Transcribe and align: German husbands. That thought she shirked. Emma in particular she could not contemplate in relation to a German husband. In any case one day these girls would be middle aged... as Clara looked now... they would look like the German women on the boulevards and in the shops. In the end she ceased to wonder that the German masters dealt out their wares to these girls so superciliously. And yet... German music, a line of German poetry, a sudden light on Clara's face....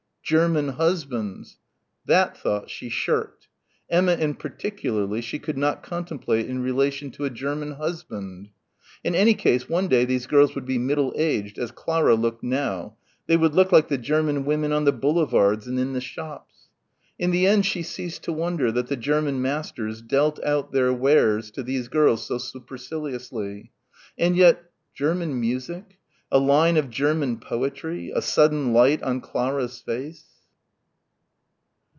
German 0.23 0.69
husbands. 0.69 1.57
That 2.05 2.37
thought 2.37 2.69
she 2.69 2.87
shirked. 2.87 3.49
Emma 3.89 4.13
in 4.13 4.35
particular 4.35 5.21
she 5.21 5.37
could 5.39 5.57
not 5.57 5.83
contemplate 5.83 6.47
in 6.49 6.61
relation 6.61 7.11
to 7.11 7.25
a 7.25 7.29
German 7.29 7.73
husband. 7.73 8.47
In 9.03 9.13
any 9.13 9.33
case 9.33 9.67
one 9.67 9.89
day 9.89 10.05
these 10.05 10.27
girls 10.27 10.55
would 10.55 10.65
be 10.65 10.77
middle 10.77 11.11
aged... 11.17 11.59
as 11.59 11.71
Clara 11.71 12.15
looked 12.15 12.43
now... 12.43 12.95
they 13.27 13.35
would 13.35 13.53
look 13.53 13.73
like 13.73 13.89
the 13.89 13.97
German 13.97 14.45
women 14.45 14.71
on 14.71 14.85
the 14.85 14.93
boulevards 14.93 15.67
and 15.67 15.77
in 15.77 15.91
the 15.91 15.99
shops. 15.99 16.69
In 17.19 17.31
the 17.31 17.45
end 17.45 17.65
she 17.65 17.83
ceased 17.83 18.23
to 18.23 18.31
wonder 18.31 18.71
that 18.71 18.87
the 18.87 18.95
German 18.95 19.41
masters 19.41 20.01
dealt 20.01 20.41
out 20.45 20.71
their 20.71 20.93
wares 20.93 21.51
to 21.51 21.61
these 21.61 21.89
girls 21.89 22.25
so 22.25 22.37
superciliously. 22.37 23.69
And 24.17 24.37
yet... 24.37 24.63
German 24.93 25.37
music, 25.41 25.97
a 26.33 26.37
line 26.39 26.77
of 26.77 26.89
German 26.89 27.37
poetry, 27.37 28.09
a 28.15 28.21
sudden 28.21 28.71
light 28.71 29.03
on 29.03 29.19
Clara's 29.19 29.81
face.... 29.81 30.25